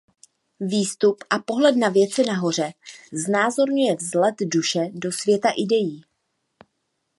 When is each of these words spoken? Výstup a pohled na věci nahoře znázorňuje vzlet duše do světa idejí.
Výstup 0.69 1.23
a 1.29 1.39
pohled 1.39 1.75
na 1.75 1.89
věci 1.89 2.23
nahoře 2.23 2.73
znázorňuje 3.11 3.95
vzlet 3.95 4.35
duše 4.51 4.79
do 4.93 5.11
světa 5.11 5.49
idejí. 5.57 6.03